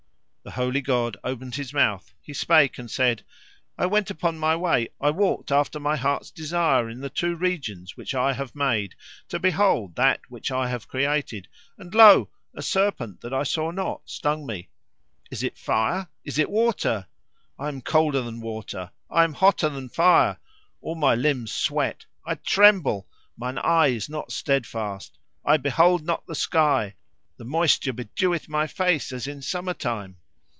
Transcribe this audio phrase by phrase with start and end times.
[0.43, 3.21] The holy god opened his mouth, he spake and said,
[3.77, 7.95] "I went upon my way, I walked after my heart's desire in the two regions
[7.95, 8.95] which I have made
[9.29, 12.29] to behold that which I have created, and lo!
[12.55, 14.69] a serpent that I saw not stung me.
[15.29, 16.07] Is it fire?
[16.23, 17.05] is it water?
[17.59, 20.37] I am colder than water, I am hotter than fire,
[20.81, 23.07] all my limbs sweat, I tremble,
[23.37, 26.95] mine eye is not steadfast, I behold not the sky,
[27.37, 30.17] the moisture bedeweth my face as in summer time."